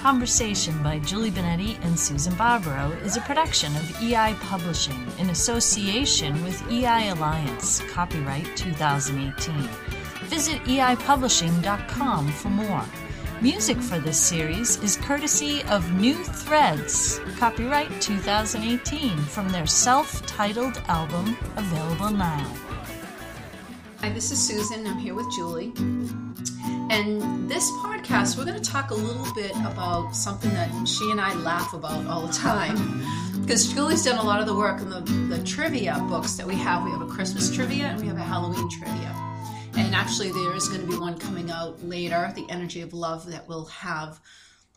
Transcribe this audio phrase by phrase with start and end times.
[0.00, 6.42] Conversation by Julie Benetti and Susan Barbaro is a production of EI Publishing in association
[6.42, 9.54] with EI Alliance, copyright 2018.
[10.24, 12.84] Visit eipublishing.com for more.
[13.42, 20.80] Music for this series is courtesy of New Threads, copyright 2018, from their self titled
[20.88, 22.50] album, available now.
[23.98, 24.86] Hi, this is Susan.
[24.86, 25.74] I'm here with Julie.
[26.90, 31.20] And this podcast, we're going to talk a little bit about something that she and
[31.20, 32.76] I laugh about all the time.
[33.40, 35.00] Because Julie's done a lot of the work in the,
[35.34, 36.84] the trivia books that we have.
[36.84, 39.12] We have a Christmas trivia and we have a Halloween trivia.
[39.76, 43.28] And actually, there is going to be one coming out later, The Energy of Love,
[43.30, 44.20] that will have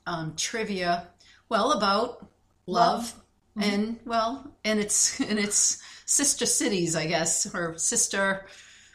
[0.08, 1.08] um, trivia,
[1.50, 2.26] well, about
[2.66, 3.14] love,
[3.56, 3.64] love.
[3.64, 8.48] and, well, and its, and its sister cities, I guess, or sister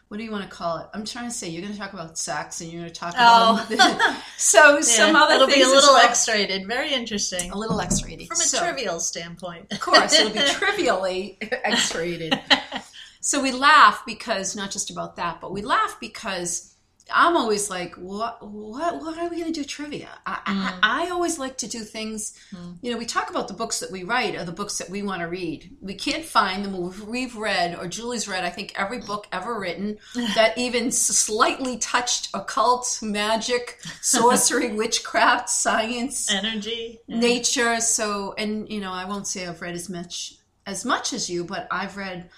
[0.08, 0.86] what do you want to call it?
[0.94, 3.14] I'm trying to say you're going to talk about sex and you're going to talk
[3.18, 3.66] oh.
[3.70, 4.24] about oh.
[4.38, 6.08] so yeah, some other it'll be a little well.
[6.08, 7.50] X-rated, very interesting.
[7.50, 9.70] A little X-rated from a so, trivial standpoint.
[9.70, 12.40] Of course, it'll be trivially X-rated.
[13.20, 16.74] so we laugh because not just about that, but we laugh because
[17.10, 20.08] I'm always like, what, what, what are we going to do trivia?
[20.26, 20.78] I, mm.
[20.82, 22.76] I, I, always like to do things, mm.
[22.82, 25.02] you know, we talk about the books that we write or the books that we
[25.02, 25.76] want to read.
[25.80, 27.06] We can't find them.
[27.06, 32.28] We've read, or Julie's read, I think every book ever written that even slightly touched
[32.34, 37.18] occult, magic, sorcery, witchcraft, science, energy, yeah.
[37.18, 37.80] nature.
[37.80, 40.34] So, and, you know, I won't say I've read as much,
[40.66, 42.30] as much as you, but I've read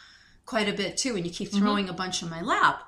[0.46, 1.16] quite a bit too.
[1.16, 1.58] And you keep mm-hmm.
[1.58, 1.94] throwing mm-hmm.
[1.94, 2.82] a bunch in my lap.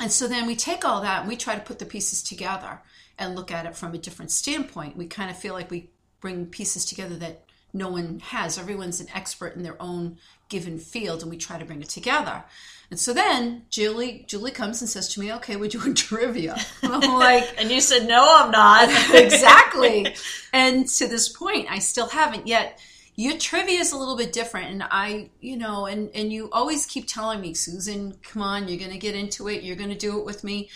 [0.00, 2.80] And so then we take all that and we try to put the pieces together
[3.18, 4.96] and look at it from a different standpoint.
[4.96, 5.90] We kind of feel like we
[6.20, 8.58] bring pieces together that no one has.
[8.58, 12.44] Everyone's an expert in their own given field, and we try to bring it together.
[12.90, 17.18] And so then Julie Julie comes and says to me, "Okay, we're doing trivia." I'm
[17.18, 20.14] like, and you said, "No, I'm not." exactly.
[20.52, 22.78] And to this point, I still haven't yet
[23.14, 26.86] your trivia is a little bit different and i you know and and you always
[26.86, 29.96] keep telling me susan come on you're going to get into it you're going to
[29.96, 30.68] do it with me.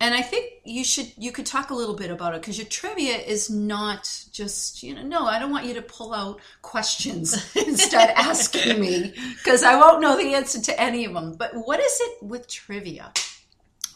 [0.00, 2.66] And i think you should you could talk a little bit about it because your
[2.66, 7.32] trivia is not just you know no i don't want you to pull out questions
[7.56, 11.52] and start asking me because i won't know the answer to any of them but
[11.54, 13.12] what is it with trivia?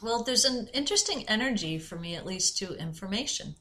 [0.01, 3.57] Well there's an interesting energy for me at least to information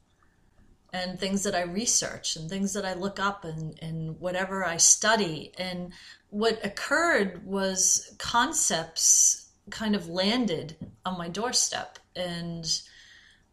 [0.93, 4.77] and things that I research and things that I look up and, and whatever I
[4.77, 5.51] study.
[5.57, 5.91] And
[6.29, 11.99] what occurred was concepts kind of landed on my doorstep.
[12.15, 12.65] And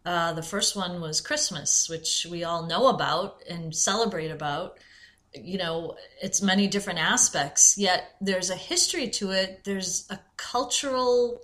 [0.05, 4.79] uh, the first one was Christmas, which we all know about and celebrate about.
[5.35, 11.41] You know, it's many different aspects, yet there's a history to it, there's a cultural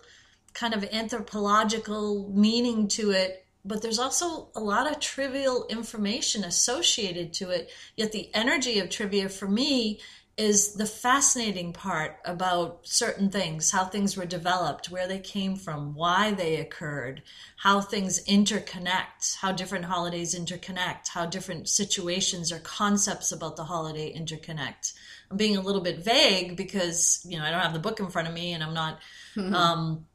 [0.53, 7.33] kind of anthropological meaning to it but there's also a lot of trivial information associated
[7.35, 7.71] to it.
[7.97, 10.01] Yet the energy of trivia for me
[10.41, 15.95] is the fascinating part about certain things, how things were developed, where they came from,
[15.95, 17.23] why they occurred,
[17.59, 24.17] how things interconnect, how different holidays interconnect, how different situations or concepts about the holiday
[24.17, 24.95] interconnect.
[25.31, 28.09] I'm being a little bit vague because, you know, I don't have the book in
[28.09, 28.99] front of me and I'm not
[29.37, 29.55] mm-hmm.
[29.55, 30.07] um,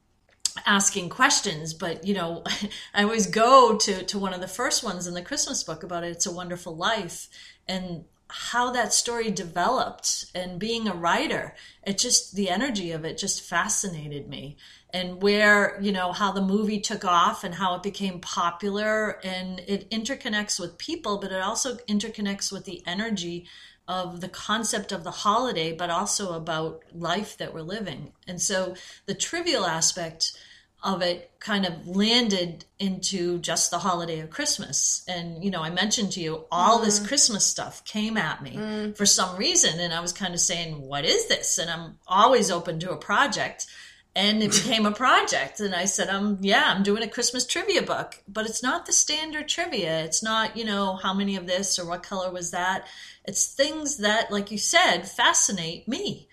[0.64, 2.42] asking questions but you know
[2.94, 6.04] i always go to to one of the first ones in the christmas book about
[6.04, 7.28] it, it's a wonderful life
[7.68, 13.16] and how that story developed and being a writer it just the energy of it
[13.16, 14.56] just fascinated me.
[14.90, 19.60] And where you know how the movie took off and how it became popular and
[19.66, 23.46] it interconnects with people but it also interconnects with the energy
[23.88, 28.12] of the concept of the holiday, but also about life that we're living.
[28.26, 28.74] And so
[29.06, 30.36] the trivial aspect
[30.82, 35.04] of it kind of landed into just the holiday of Christmas.
[35.08, 36.84] And, you know, I mentioned to you all mm.
[36.84, 38.96] this Christmas stuff came at me mm.
[38.96, 39.80] for some reason.
[39.80, 41.58] And I was kind of saying, what is this?
[41.58, 43.66] And I'm always open to a project.
[44.16, 45.60] And it became a project.
[45.60, 48.92] And I said, um, yeah, I'm doing a Christmas trivia book, but it's not the
[48.92, 50.02] standard trivia.
[50.04, 52.86] It's not, you know, how many of this or what color was that
[53.26, 56.28] it's things that, like you said, fascinate me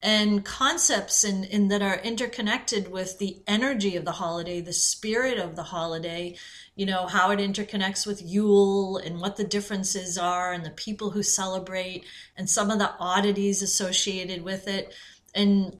[0.00, 4.72] and concepts and in, in, that are interconnected with the energy of the holiday, the
[4.72, 6.36] spirit of the holiday,
[6.76, 11.10] you know, how it interconnects with Yule and what the differences are and the people
[11.10, 12.04] who celebrate
[12.36, 14.94] and some of the oddities associated with it.
[15.34, 15.76] And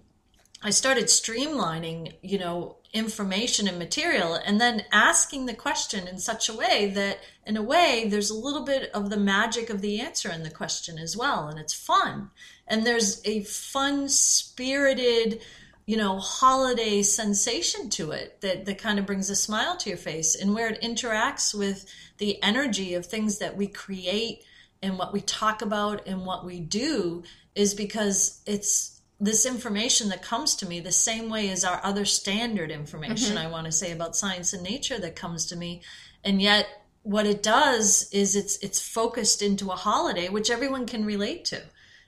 [0.62, 6.48] I started streamlining, you know, information and material and then asking the question in such
[6.48, 10.00] a way that in a way there's a little bit of the magic of the
[10.00, 12.30] answer in the question as well and it's fun.
[12.66, 15.40] And there's a fun spirited
[15.88, 19.96] you know, holiday sensation to it that, that kind of brings a smile to your
[19.96, 21.86] face and where it interacts with
[22.18, 24.44] the energy of things that we create
[24.82, 27.22] and what we talk about and what we do
[27.54, 32.04] is because it's this information that comes to me the same way as our other
[32.04, 33.46] standard information Mm-hmm.
[33.46, 35.82] I want to say about science and nature that comes to me.
[36.24, 36.66] And yet
[37.02, 41.62] what it does is it's it's focused into a holiday which everyone can relate to.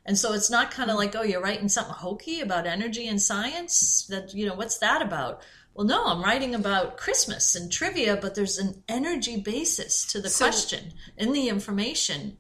[0.05, 3.21] And so it's not kind of like oh you're writing something hokey about energy and
[3.21, 5.43] science that you know what's that about?
[5.75, 10.29] Well no i'm writing about christmas and trivia but there's an energy basis to the
[10.29, 12.39] So- question in the information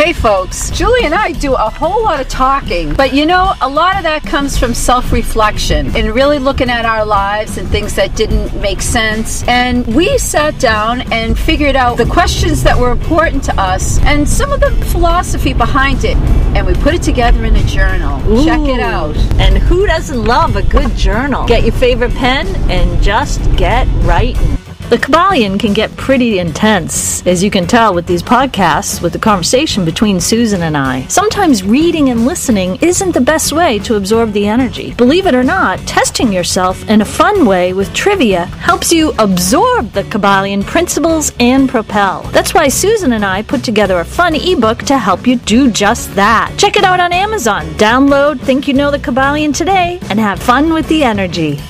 [0.00, 3.68] Hey folks, Julie and I do a whole lot of talking, but you know, a
[3.68, 7.96] lot of that comes from self reflection and really looking at our lives and things
[7.96, 9.46] that didn't make sense.
[9.46, 14.26] And we sat down and figured out the questions that were important to us and
[14.26, 16.16] some of the philosophy behind it.
[16.56, 18.20] And we put it together in a journal.
[18.42, 19.18] Check it out.
[19.38, 21.46] And who doesn't love a good journal?
[21.46, 24.59] Get your favorite pen and just get writing.
[24.90, 29.20] The Kybalion can get pretty intense, as you can tell with these podcasts, with the
[29.20, 31.06] conversation between Susan and I.
[31.06, 34.92] Sometimes reading and listening isn't the best way to absorb the energy.
[34.94, 39.92] Believe it or not, testing yourself in a fun way with trivia helps you absorb
[39.92, 42.22] the Kybalion principles and propel.
[42.32, 46.12] That's why Susan and I put together a fun ebook to help you do just
[46.16, 46.52] that.
[46.58, 47.64] Check it out on Amazon.
[47.74, 51.60] Download Think You Know the Kybalion today and have fun with the energy.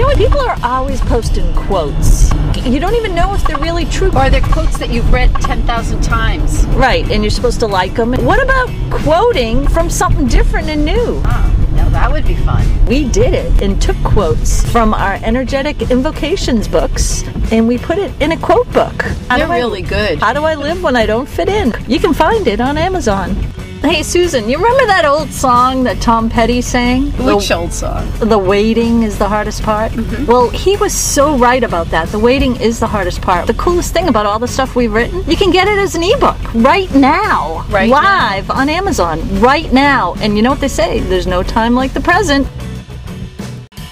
[0.00, 0.16] You know what?
[0.16, 2.32] People are always posting quotes.
[2.64, 4.08] You don't even know if they're really true.
[4.16, 6.64] Or they're quotes that you've read 10,000 times.
[6.68, 8.14] Right, and you're supposed to like them.
[8.24, 11.20] What about quoting from something different and new?
[11.26, 12.66] Oh, now that would be fun.
[12.86, 17.22] We did it and took quotes from our energetic invocations books
[17.52, 19.02] and we put it in a quote book.
[19.28, 20.18] How They're do I- really good.
[20.20, 21.74] How do I live when I don't fit in?
[21.88, 23.36] You can find it on Amazon.
[23.82, 27.06] Hey Susan, you remember that old song that Tom Petty sang?
[27.12, 28.10] Which The- old song?
[28.20, 29.90] the waiting is the hardest part.
[29.92, 30.26] Mm-hmm.
[30.26, 32.08] Well, he was so right about that.
[32.08, 33.46] The waiting is the hardest part.
[33.46, 36.02] The coolest thing about all the stuff we've written, you can get it as an
[36.04, 40.14] ebook right now, Right live on Amazon right now.
[40.20, 41.00] And you know what they say?
[41.00, 42.46] There's no time like the present.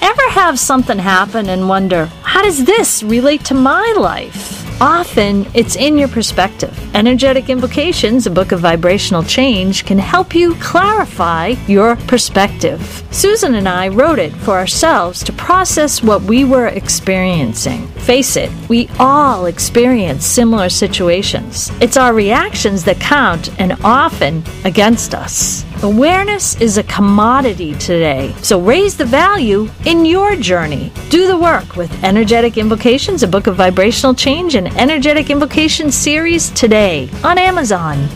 [0.02, 4.57] Ever have something happen and wonder, how does this relate to my life?
[4.80, 6.72] Often it's in your perspective.
[6.94, 13.02] Energetic Invocations, a book of vibrational change, can help you clarify your perspective.
[13.10, 17.88] Susan and I wrote it for ourselves to process what we were experiencing.
[17.88, 21.72] Face it, we all experience similar situations.
[21.80, 25.64] It's our reactions that count and often against us.
[25.84, 30.92] Awareness is a commodity today, so raise the value in your journey.
[31.08, 36.50] Do the work with Energetic Invocations, a book of vibrational change, and Energetic invocation series
[36.50, 38.08] today on Amazon.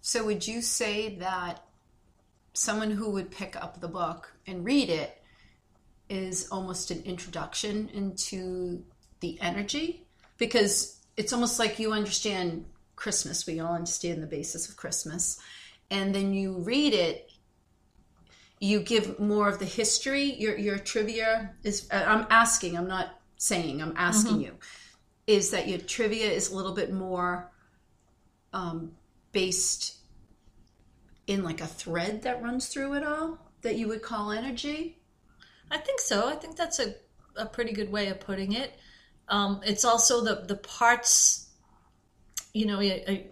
[0.00, 1.62] So, would you say that
[2.54, 5.22] someone who would pick up the book and read it
[6.08, 8.82] is almost an introduction into
[9.20, 10.06] the energy?
[10.38, 12.64] Because it's almost like you understand
[12.94, 13.46] Christmas.
[13.46, 15.38] We all understand the basis of Christmas.
[15.90, 17.30] And then you read it,
[18.60, 20.34] you give more of the history.
[20.34, 24.52] Your, your trivia is, uh, I'm asking, I'm not saying, I'm asking you,
[25.26, 27.52] is that your trivia is a little bit more
[28.52, 28.92] um,
[29.32, 29.96] based
[31.26, 34.98] in like a thread that runs through it all that you would call energy.
[35.70, 36.28] I think so.
[36.28, 36.94] I think that's a,
[37.36, 38.78] a pretty good way of putting it.
[39.28, 41.48] Um, it's also the the parts.
[42.54, 43.26] You know, I, I,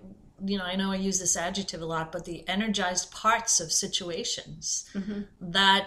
[0.44, 3.72] you know, I know I use this adjective a lot, but the energized parts of
[3.72, 5.22] situations mm-hmm.
[5.40, 5.86] that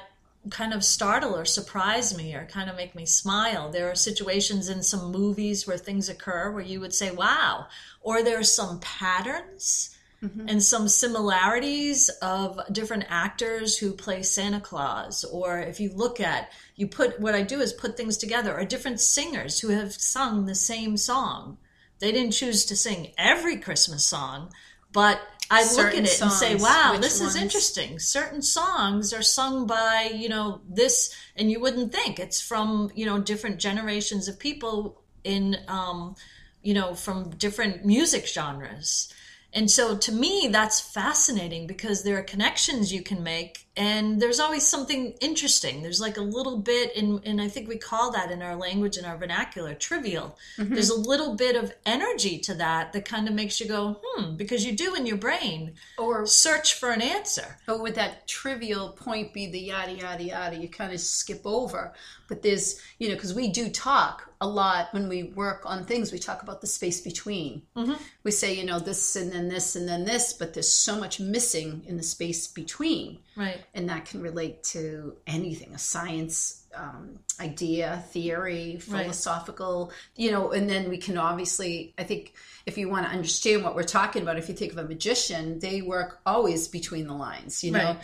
[0.49, 3.71] kind of startle or surprise me or kind of make me smile.
[3.71, 7.67] There are situations in some movies where things occur where you would say, "Wow,"
[8.01, 10.47] or there are some patterns mm-hmm.
[10.47, 15.23] and some similarities of different actors who play Santa Claus.
[15.23, 18.63] Or if you look at, you put what I do is put things together, or
[18.65, 21.57] different singers who have sung the same song.
[21.99, 24.51] They didn't choose to sing every Christmas song,
[24.91, 27.35] but I look at it and say, wow, this ones?
[27.35, 27.99] is interesting.
[27.99, 33.05] Certain songs are sung by, you know, this, and you wouldn't think it's from, you
[33.05, 36.15] know, different generations of people in, um,
[36.61, 39.13] you know, from different music genres.
[39.53, 44.39] And so to me, that's fascinating because there are connections you can make, and there's
[44.39, 45.81] always something interesting.
[45.83, 48.97] There's like a little bit, in, and I think we call that in our language,
[48.97, 50.37] in our vernacular, trivial.
[50.57, 54.35] There's a little bit of energy to that that kind of makes you go, hmm,
[54.35, 57.57] because you do in your brain Or search for an answer.
[57.67, 61.93] but would that trivial point be the yada yada yada you kind of skip over?
[62.29, 66.11] but there's you know because we do talk a lot when we work on things
[66.11, 67.93] we talk about the space between Mm-hmm.
[68.23, 71.21] we say you know this and then this and then this but there's so much
[71.21, 73.61] missing in the space between Right.
[73.73, 79.03] and that can relate to anything a science um, idea theory Right.
[79.03, 82.33] philosophical you know and then we can obviously i think
[82.65, 85.59] if you want to understand what we're talking about if you think of a magician
[85.59, 87.97] they work always between the lines you know Right.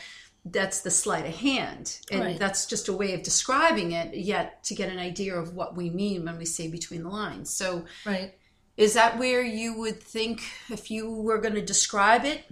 [0.46, 2.40] that's the sleight of hand and Right.
[2.40, 5.90] that's just a way of describing it yet to get an idea of what we
[5.90, 8.34] mean when we say between the lines so Right.
[8.78, 12.44] is that where you would think if you were going to describe it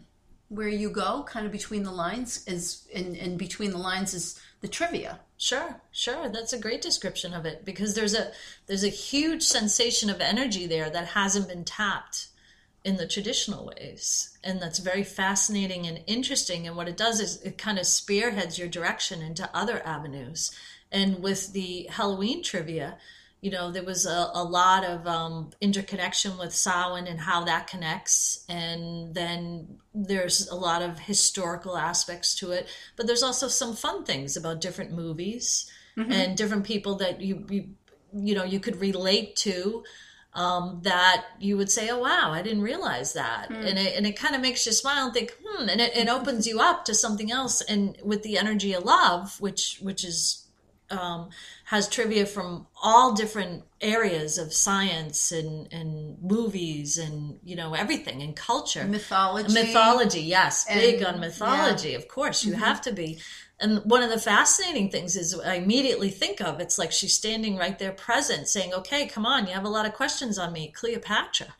[0.51, 4.39] where you go kind of between the lines is and, and between the lines is
[4.61, 6.29] the trivia Sure, sure.
[6.29, 8.31] That's a great description of it because there's a
[8.67, 12.27] there's a huge sensation of energy there that hasn't been tapped
[12.83, 14.37] in the traditional ways.
[14.43, 16.67] And that's very fascinating and interesting.
[16.67, 20.51] And what it does is it kind of spearheads your direction into other avenues.
[20.91, 22.99] And with the Halloween trivia,
[23.41, 27.67] you know, there was a, a lot of um, interconnection with Samhain and how that
[27.67, 28.45] connects.
[28.47, 32.67] And then there's a lot of historical aspects to it.
[32.95, 37.69] But there's also some fun things about different movies and different people that you, you,
[38.13, 39.83] you know, you could relate to
[40.33, 44.17] um, that you would say, "Oh wow, I didn't realize that," and it and it
[44.17, 46.93] kind of makes you smile and think, "Hmm," and it, it opens you up to
[46.93, 47.59] something else.
[47.61, 50.47] And with the energy of love, which which is
[50.91, 51.29] um,
[51.65, 58.21] has trivia from all different areas of science and and movies and you know everything
[58.21, 60.21] and culture, mythology mythology.
[60.21, 61.95] Yes, big on mythology.
[61.95, 63.19] Of course, you have to be.
[63.59, 67.57] And one of the fascinating things is I immediately think of it's like she's standing
[67.57, 70.71] right there present saying, okay, come on, you have a lot of questions on me,
[70.71, 71.53] Cleopatra.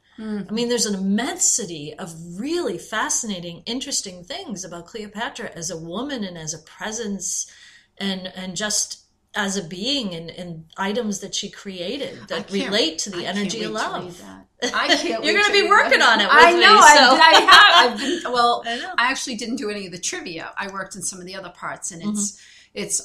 [0.50, 6.23] I mean, there's an immensity of really fascinating, interesting things about Cleopatra as a woman
[6.23, 7.51] and as a presence
[7.97, 9.00] and, and just
[9.33, 13.63] as a being and, and items that she created that relate to the I energy
[13.63, 14.21] of to love.
[14.21, 14.45] that.
[14.75, 15.23] I can't.
[15.23, 16.13] You're gonna be working that.
[16.13, 16.75] on it with I me, know.
[16.81, 17.91] so- I, I have.
[17.93, 18.93] I've been, well, I know.
[18.97, 20.51] I actually didn't do any of the trivia.
[20.57, 22.11] I worked in some of the other parts, and Mm-hmm.
[22.11, 22.41] it's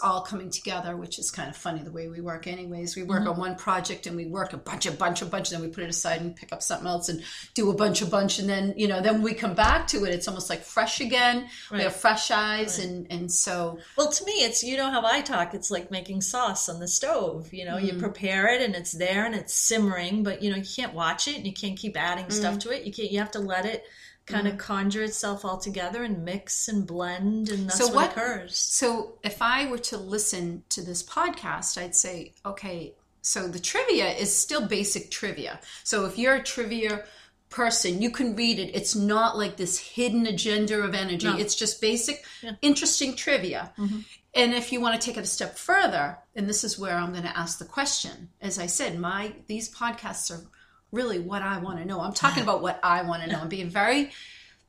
[0.03, 2.47] all coming together, which is kind of funny the way we work.
[2.47, 3.11] Anyways, we Mm-hmm.
[3.11, 5.69] work on one project and we work a bunch, a bunch, a bunch, and then
[5.69, 7.23] we put it aside and pick up something else and
[7.55, 10.15] do a bunch, a bunch, and then you know, then we come back to it.
[10.15, 11.49] It's almost like fresh again.
[11.73, 15.21] We have fresh eyes, and and so Well, to me, it's you know how I
[15.21, 15.55] talk.
[15.55, 17.53] It's like making sauce on the stove.
[17.53, 20.65] You know, you prepare it and it's there and it's simmering, but you know you
[20.65, 22.85] can't watch it and you can't keep adding stuff to it.
[22.85, 23.11] You can't.
[23.11, 23.85] You have to let it
[24.27, 24.63] kind of mm-hmm.
[24.63, 28.57] conjure itself all together and mix and blend, and that's So what, what- occurs.
[28.57, 34.11] So if I were to listen to this podcast, I'd say, okay, so the trivia
[34.11, 35.61] is still basic trivia.
[35.83, 37.05] So if you're a trivia
[37.51, 38.75] person, you can read it.
[38.75, 41.27] It's not like this hidden agenda of energy.
[41.27, 41.37] No.
[41.37, 42.25] It's just basic,
[42.63, 43.73] interesting trivia.
[43.79, 44.01] Mm-hmm.
[44.35, 47.13] And if you want to take it a step further, and this is where I'm
[47.13, 48.29] going to ask the question.
[48.41, 50.45] As I said, my these podcasts are
[50.97, 52.01] really what I want to know.
[52.01, 53.39] I'm talking about what I want to know.
[53.39, 54.11] I'm being very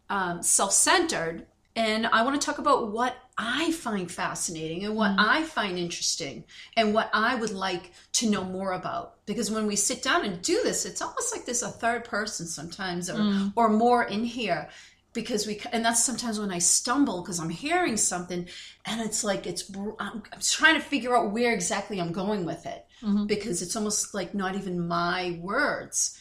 [0.10, 1.46] um, self-centered
[1.78, 6.44] and i want to talk about what i find fascinating and what i find interesting
[6.76, 9.14] and what i would like to know more about.
[9.28, 12.48] Because when we sit down and do this it's almost like there's a third person
[12.48, 13.18] sometimes or,
[13.56, 14.70] or more in here
[15.14, 18.48] because we and that's sometimes when i stumble because i'm hearing something
[18.86, 19.70] and it's like it's
[20.00, 23.26] I'm, I'm trying to figure out where exactly i'm going with it Mm-hmm.
[23.28, 26.20] because it's almost like not even my words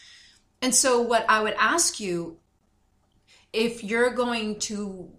[0.61, 2.37] and so what i would ask you
[3.53, 5.11] if you're going to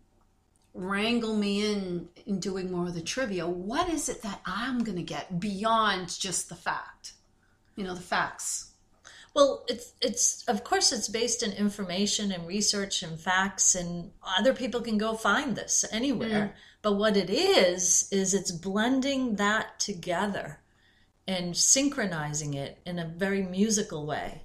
[0.77, 4.97] wrangle me in in doing more of the trivia, what is it that I'm going
[4.97, 7.13] to get beyond just the fact?
[7.75, 8.71] You know, the facts.
[9.33, 14.53] Well, it's it's of course it's based in information and research and facts, and other
[14.53, 16.53] people can go find this anywhere.
[16.53, 16.59] Mm.
[16.83, 20.59] But what it is is it's blending that together
[21.27, 24.41] and synchronizing it in a very musical way.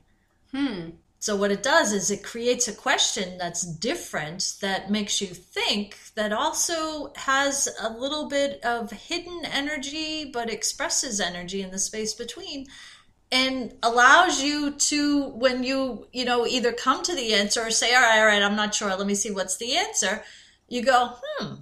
[1.23, 5.97] So what it does is it creates a question that's different that makes you think
[6.17, 12.12] that also has a little bit of hidden energy but expresses energy in the space
[12.12, 12.67] between
[13.31, 17.95] and allows you to when you you know either come to the answer or say
[17.95, 18.89] all right all right i'm not sure.
[18.89, 20.25] Let me see what's the answer.
[20.69, 21.55] You go hmm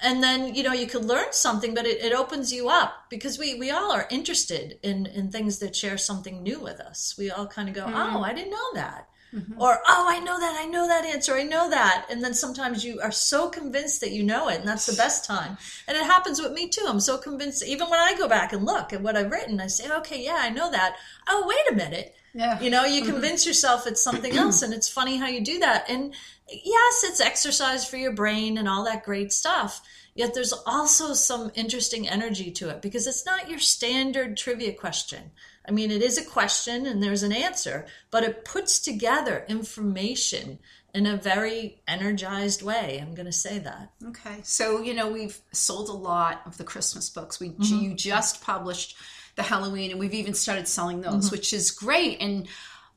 [0.00, 3.38] and then you know you could learn something but it, it opens you up because
[3.38, 7.14] we we all are interested in in things that share something new with us.
[7.18, 8.16] We all kind of go mm-hmm.
[8.16, 9.08] oh i didn't know that.
[9.34, 9.60] Mm-hmm.
[9.60, 12.06] Or oh i know that i know that answer i know that.
[12.10, 15.24] And then sometimes you are so convinced that you know it and that's the best
[15.24, 15.58] time.
[15.86, 16.84] And it happens with me too.
[16.88, 19.66] I'm so convinced even when i go back and look at what i've written i
[19.66, 20.96] say okay yeah i know that.
[21.28, 22.60] Oh wait a minute Yeah.
[22.60, 25.88] You know, you convince yourself it's something else, and it's funny how you do that.
[25.88, 26.14] And
[26.48, 29.82] yes, it's exercise for your brain and all that great stuff.
[30.14, 35.30] Yet there's also some interesting energy to it because it's not your standard trivia question.
[35.66, 40.58] I mean, it is a question and there's an answer, but it puts together information
[40.92, 42.98] in a very energized way.
[43.00, 43.92] I'm going to say that.
[44.04, 44.40] Okay.
[44.42, 47.38] So, you know, we've sold a lot of the Christmas books.
[47.38, 47.78] We Mm-hmm.
[47.78, 48.96] you just published
[49.40, 51.34] the Halloween and we've even started selling those, Mm-hmm.
[51.36, 52.20] which is great.
[52.20, 52.46] And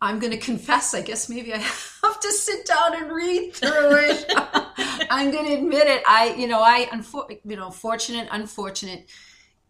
[0.02, 1.58] I'm going to confess, I guess maybe I
[2.04, 4.26] have to sit down and read through it.
[5.10, 6.04] I'm going to admit it.
[6.08, 9.10] I, you know, I, unfor- you know, fortunate, unfortunate,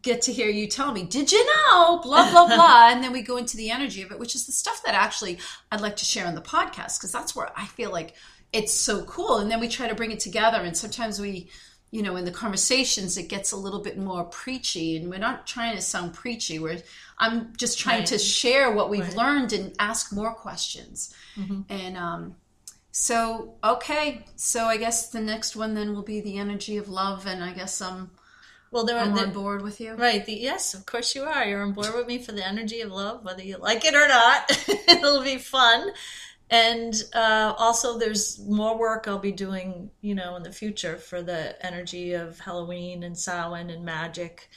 [0.02, 2.90] get to hear you tell me, did you know, blah, blah, blah.
[2.92, 5.38] and then we go into the energy of it, which is the stuff that actually
[5.72, 8.16] I'd like to share on the podcast because that's where I feel like
[8.52, 9.38] it's so cool.
[9.38, 10.58] And then we try to bring it together.
[10.58, 11.50] And sometimes we,
[11.96, 14.98] you know, in the conversations, it gets a little bit more preachy.
[14.98, 16.58] And we're not trying to sound preachy.
[16.58, 16.80] We're,
[17.24, 18.08] I'm just trying Right.
[18.08, 19.22] to share what we've Right.
[19.24, 21.14] learned and ask more questions.
[21.70, 22.24] And, um,
[22.92, 27.26] so okay, so I guess the next one then will be the energy of love,
[27.26, 28.12] and I guess I'm
[28.72, 29.94] Well, there are I'm the, on board with you.
[29.94, 30.24] Right.
[30.26, 31.44] The, yes, of course you are.
[31.46, 34.08] You're on board with me for the energy of love, whether you like it or
[34.08, 34.40] not.
[34.88, 35.92] It'll be fun.
[36.54, 41.24] And uh, also, there's more work I'll be doing, you know, in the future for
[41.24, 44.52] the energy of Halloween and Samhain and magic,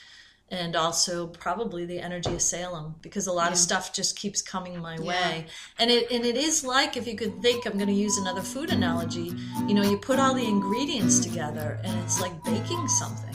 [0.49, 4.79] and also probably the energy of Salem because a lot of stuff just keeps coming
[4.79, 5.47] my way.
[5.79, 8.41] And it and it is like if you could think, I'm going to use another
[8.41, 9.33] food analogy.
[9.67, 13.33] You know, you put all the ingredients together, and it's like baking something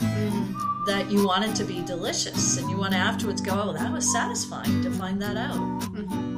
[0.85, 3.91] that you want it to be delicious and you want to afterwards go, oh, that
[3.91, 6.32] was satisfying to find that out.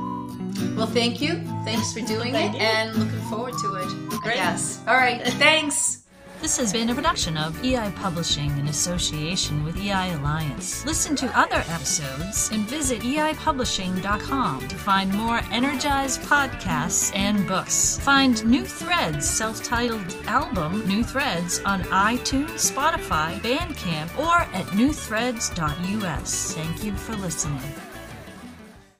[0.75, 1.41] Well, thank you.
[1.63, 2.63] Thanks for doing Thank it, you.
[2.63, 3.87] and looking forward to it.
[4.21, 4.35] Great.
[4.35, 4.81] Yes.
[4.87, 5.21] All right.
[5.25, 6.01] Thanks.
[6.41, 10.85] This has been a production of EI Publishing in association with EI Alliance.
[10.85, 17.97] Listen to other episodes and visit eipublishing.com to find more energized podcasts and books.
[17.99, 26.53] Find New Threads self-titled album New Threads on iTunes, Spotify, Bandcamp, or at newthreads.us.
[26.53, 27.61] Thank you for listening.